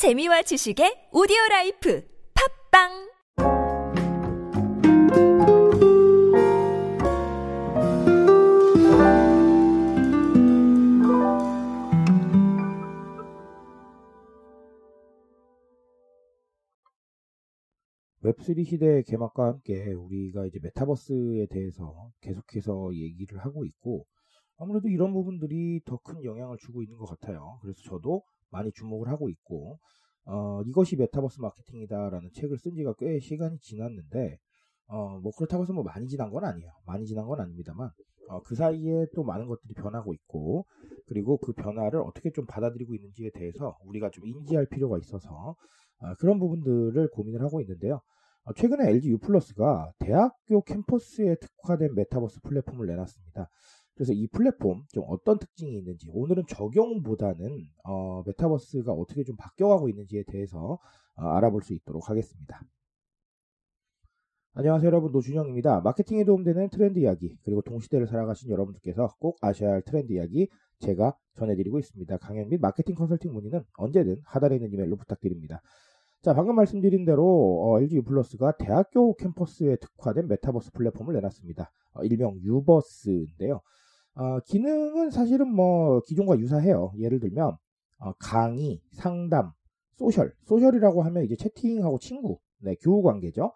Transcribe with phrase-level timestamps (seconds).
[0.00, 2.00] 재미와 지식의 오디오 라이프
[2.32, 2.88] 팟빵
[18.22, 24.06] 웹3 시대의 개막과 함께 우리가 이제 메타버스에 대해서 계속해서 얘기를 하고 있고
[24.56, 27.58] 아무래도 이런 부분들이 더 큰 영향을 주고 있는 것 같아요.
[27.60, 29.78] 그래서 저도 많이 주목을 하고 있고
[30.24, 34.38] 어, 이것이 메타버스 마케팅이다라는 책을 쓴 지가 꽤 시간이 지났는데
[34.86, 36.70] 어, 뭐 그렇다고 해서 뭐 많이 지난 건 아니에요.
[36.86, 37.90] 많이 지난 건 아닙니다만
[38.28, 40.66] 어, 그 사이에 또 많은 것들이 변하고 있고
[41.06, 45.56] 그리고 그 변화를 어떻게 좀 받아들이고 있는지에 대해서 우리가 좀 인지할 필요가 있어서
[45.98, 48.00] 어, 그런 부분들을 고민을 하고 있는데요.
[48.44, 53.48] 어, 최근에 LG U 플러스가 대학교 캠퍼스에 특화된 메타버스 플랫폼을 내놨습니다.
[53.94, 60.24] 그래서 이 플랫폼 좀 어떤 특징이 있는지 오늘은 적용보다는 어, 메타버스가 어떻게 좀 바뀌어가고 있는지에
[60.26, 60.78] 대해서
[61.16, 62.60] 어, 알아볼 수 있도록 하겠습니다.
[64.54, 65.80] 안녕하세요 여러분 노준영입니다.
[65.82, 70.48] 마케팅에 도움되는 트렌드 이야기 그리고 동시대를 살아가시는 여러분들께서 꼭 아셔야 할 트렌드 이야기
[70.80, 72.16] 제가 전해드리고 있습니다.
[72.18, 75.62] 강연 및 마케팅 컨설팅 문의는 언제든 하단에 있는 이메일로 부탁드립니다.
[76.22, 77.24] 자, 방금 말씀드린 대로
[77.62, 81.70] 어, LG U 플러스가 대학교 캠퍼스에 특화된 메타버스 플랫폼을 내놨습니다.
[81.94, 83.60] 어, 일명 유버스인데요.
[84.20, 86.92] 어, 기능은 사실은 뭐 기존과 유사해요.
[86.98, 87.56] 예를 들면
[88.00, 89.50] 어, 강의, 상담,
[89.96, 93.52] social, social이라고 하면 이제 채팅하고 친구, 네, 교우 관계죠.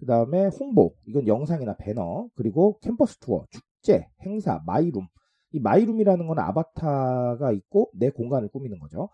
[0.00, 5.06] 그 다음에 홍보, 이건 영상이나 배너, 그리고 캠퍼스 투어, 축제, 행사, my room.
[5.52, 9.08] 이 my room이라는 건 아바타가 있고 내 공간을 꾸미는 거죠.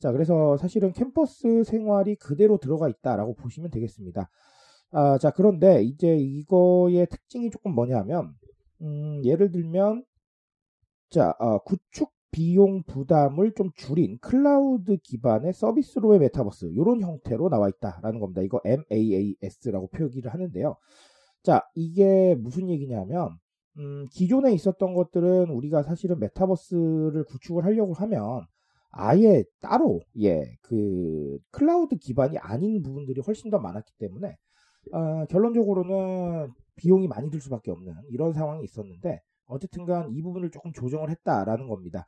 [0.00, 4.28] 자, 그래서 사실은 캠퍼스 생활이 그대로 들어가 있다라고 보시면 되겠습니다.
[4.90, 8.34] 아, 자, 그런데 이제 이거의 특징이 조금 뭐냐면,
[8.80, 10.04] 음, 예를 들면,
[11.12, 18.20] 자, 어, 구축 비용 부담을 좀 줄인 클라우드 기반의 서비스로의 메타버스, 이런 형태로 나와 있다라는
[18.20, 18.40] 겁니다.
[18.42, 20.76] 이거 MAAS라고 표기를 하는데요.
[21.42, 23.38] 자, 이게 무슨 얘기냐면,
[23.78, 28.46] 음, 기존에 있었던 것들은 우리가 사실은 메타버스를 구축을 하려고 하면,
[28.92, 34.36] 아예 따로 예 그 클라우드 기반이 아닌 부분들이 훨씬 더 많았기 때문에
[34.92, 39.22] 어, 결론적으로는 비용이 많이 들 수밖에 없는 이런 상황이 있었는데
[39.52, 42.06] 어쨌든간 이 부분을 조금 조정을 했다라는 겁니다.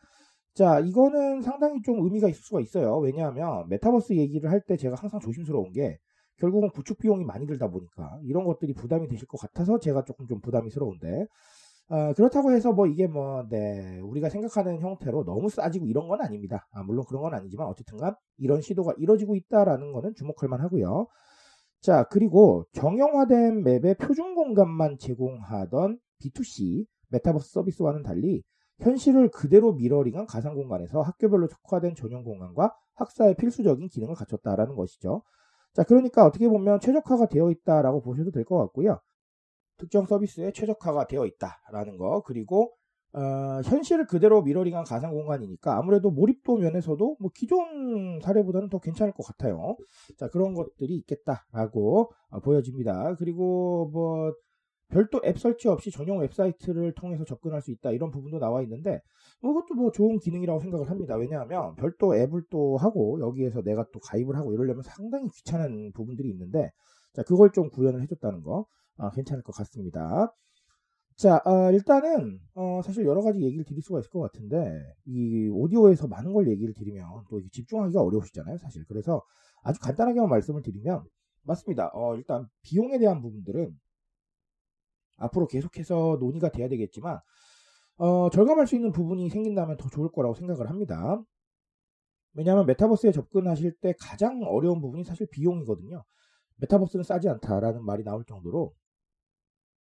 [0.55, 2.99] 자 이거는 상당히 좀 의미가 있을 수가 있어요.
[2.99, 5.99] 왜냐하면 메타버스 얘기를 할 때 제가 항상 조심스러운 게
[6.39, 10.41] 결국은 구축 비용이 많이 들다 보니까 이런 것들이 부담이 되실 것 같아서 제가 조금 좀
[10.41, 11.27] 부담이스러운데
[11.89, 16.67] 어, 그렇다고 해서 뭐 이게 뭐, 네, 우리가 생각하는 형태로 너무 싸지고 이런 건 아닙니다.
[16.73, 21.07] 아, 물론 그런 건 아니지만 어쨌든간 이런 시도가 이뤄지고 있다라는 거는 주목할 만하고요.
[21.81, 28.43] 자, 그리고 정형화된 맵의 표준 공간만 제공하던 B2C 메타버스 서비스와는 달리
[28.81, 35.23] 현실을 그대로 미러링한 가상 공간에서 학교별로 특화된 전용 공간과 학사의 필수적인 기능을 갖췄다라는 것이죠.
[35.73, 38.99] 자, 그러니까 어떻게 보면 최적화가 되어 있다라고 보셔도 될 것 같고요.
[39.79, 42.73] 특정 서비스에 최적화가 되어 있다라는 거 그리고
[43.13, 49.25] 어, 현실을 그대로 미러링한 가상 공간이니까 아무래도 몰입도 면에서도 뭐 기존 사례보다는 더 괜찮을 것
[49.25, 49.77] 같아요.
[50.19, 53.15] 자 그런 것들이 있겠다라고 어, 보여집니다.
[53.19, 54.33] 그리고 뭐
[54.95, 59.01] 별도 앱 설치 없이 전용 웹사이트를 통해서 접근할 수 있다 이런 부분도 나와 있는데
[59.43, 61.17] 뭐 그것도 뭐 좋은 기능이라고 생각을 합니다.
[61.17, 66.71] 왜냐하면 별도 앱을 또 하고 여기에서 내가 또 가입을 하고 이러려면 상당히 귀찮은 부분들이 있는데
[67.13, 68.67] 자 그걸 좀 구현을 해줬다는 거.
[68.97, 70.33] 아, 괜찮을 것 같습니다.
[71.17, 76.07] 자, 어, 일단은 어, 사실 여러 가지 얘기를 드릴 수가 있을 것 같은데 이 오디오에서
[76.07, 78.85] 많은 걸 얘기를 드리면 또 집중하기가 어려우시잖아요, 사실.
[78.87, 79.21] 그래서
[79.65, 81.03] 아주 간단하게만 말씀을 드리면
[81.43, 81.91] 맞습니다.
[81.95, 83.77] 어, 일단 비용에 대한 부분들은
[85.17, 87.19] 앞으로 계속해서 논의가 돼야 되겠지만
[87.97, 91.23] 어, 절감할 수 있는 부분이 생긴다면 더 좋을 거라고 생각을 합니다.
[92.35, 96.05] 왜냐하면 메타버스에 접근하실 때 가장 어려운 부분이 사실 비용이거든요.
[96.57, 98.75] 메타버스는 싸지 않다라는 말이 나올 정도로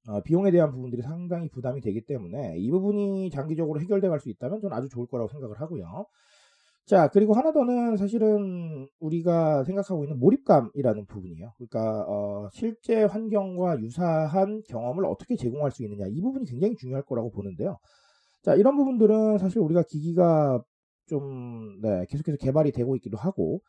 [0.08, 4.60] 어, 비용에 대한 부분들이 상당히 부담이 되기 때문에 이 부분이 장기적으로 해결돼 갈 수 있다면
[4.60, 6.06] 저는 아주 좋을 거라고 생각을 하고요.
[6.90, 11.52] 자, 그리고 하나 더는 사실은 우리가 생각하고 있는 몰입감이라는 부분이에요.
[11.56, 17.30] 그러니까 어, 실제 환경과 유사한 경험을 어떻게 제공할 수 있느냐 이 부분이 굉장히 중요할 거라고
[17.30, 17.78] 보는데요.
[18.42, 20.60] 자, 이런 부분들은 사실 우리가 기기가
[21.06, 23.60] 좀 네, 계속해서 개발이 되고 있기도 하고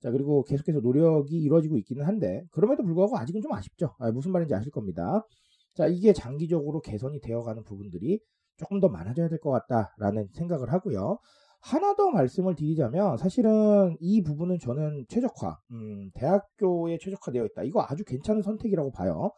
[0.00, 3.94] 자, 그리고 계속해서 노력이 이루어지고 있기는 한데 그럼에도 불구하고 아직은 좀 아쉽죠.
[3.98, 5.26] 아, 무슨 말인지 아실 겁니다.
[5.74, 8.20] 자, 이게 장기적으로 개선이 되어가는 부분들이
[8.56, 11.18] 조금 더 많아져야 될 것 같다라는 생각을 하고요.
[11.60, 17.62] 하나 더 말씀을 드리자면 사실은 이 부분은 저는 최적화, 음, 대학교에 최적화되어 있다.
[17.64, 19.30] 이거 아주 괜찮은 선택이라고 봐요.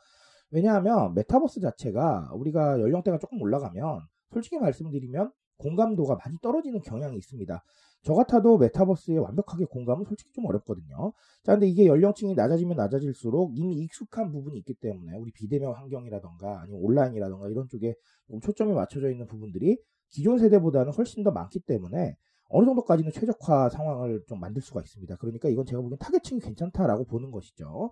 [0.50, 4.00] 왜냐하면 메타버스 자체가 우리가 연령대가 조금 올라가면
[4.32, 7.64] 솔직히 말씀드리면 공감도가 많이 떨어지는 경향이 있습니다.
[8.04, 11.12] 저 같아도 메타버스에 완벽하게 공감은 솔직히 좀 어렵거든요.
[11.44, 16.80] 자, 근데 이게 연령층이 낮아지면 낮아질수록 이미 익숙한 부분이 있기 때문에 우리 비대면 환경이라던가 아니면
[16.82, 17.94] 온라인이라던가 이런 쪽에
[18.42, 19.78] 초점이 맞춰져 있는 부분들이
[20.12, 22.17] 기존 세대보다는 훨씬 더 많기 때문에
[22.49, 25.17] 어느 정도까지는 최적화 상황을 좀 만들 수가 있습니다.
[25.17, 27.91] 그러니까 이건 제가 보기엔 타겟층이 괜찮다라고 보는 것이죠.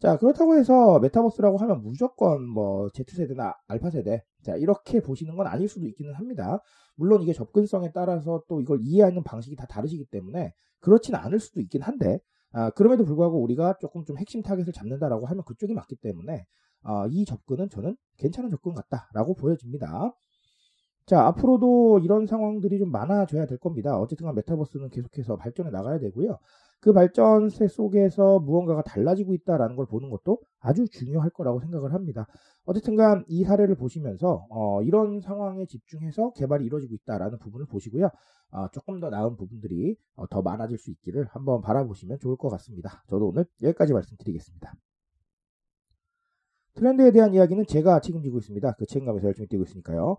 [0.00, 5.86] 자, 그렇다고 해서 메타버스라고 하면 무조건 뭐 Z세대나 알파세대, 자, 이렇게 보시는 건 아닐 수도
[5.88, 6.60] 있기는 합니다.
[6.94, 11.82] 물론 이게 접근성에 따라서 또 이걸 이해하는 방식이 다 다르시기 때문에 그렇지는 않을 수도 있긴
[11.82, 12.20] 한데,
[12.52, 16.44] 아, 그럼에도 불구하고 우리가 조금 좀 핵심 타겟을 잡는다라고 하면 그쪽이 맞기 때문에,
[16.82, 20.14] 아, 이 접근은 저는 괜찮은 접근 같다라고 보여집니다.
[21.08, 23.98] 자, 앞으로도 이런 상황들이 좀 많아져야 될 겁니다.
[23.98, 26.38] 어쨌든 간 메타버스는 계속해서 발전해 나가야 되고요.
[26.80, 32.26] 그 발전세 속에서 무언가가 달라지고 있다라는 걸 보는 것도 아주 중요할 거라고 생각을 합니다.
[32.66, 38.10] 어쨌든간 이 사례를 보시면서 어, 이런 상황에 집중해서 개발이 이루어지고 있다라는 부분을 보시고요.
[38.50, 43.02] 어, 조금 더 나은 부분들이 어, 더 많아질 수 있기를 한번 바라보시면 좋을 것 같습니다.
[43.08, 44.74] 저도 오늘 여기까지 말씀드리겠습니다.
[46.74, 48.72] 트렌드에 대한 이야기는 제가 책임지고 있습니다.
[48.72, 50.18] 그 책임감에서 열심히 뛰고 있으니까요.